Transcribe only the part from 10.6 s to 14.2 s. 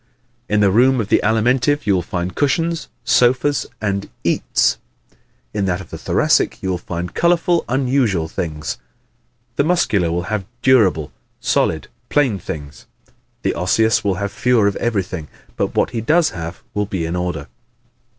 durable, solid, plain things; the Osseous will